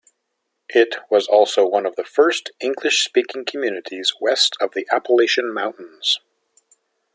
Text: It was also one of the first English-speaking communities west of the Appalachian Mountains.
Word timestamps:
It 0.69 0.95
was 1.11 1.27
also 1.27 1.67
one 1.67 1.85
of 1.85 1.95
the 1.95 2.03
first 2.03 2.49
English-speaking 2.59 3.45
communities 3.45 4.15
west 4.19 4.57
of 4.59 4.71
the 4.73 4.87
Appalachian 4.91 5.53
Mountains. 5.53 6.19